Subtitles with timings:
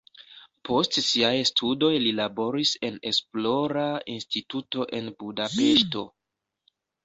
[0.69, 6.07] Post siaj studoj li laboris en esplora instituto en Budapeŝto.